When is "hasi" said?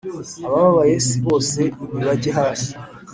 2.39-2.71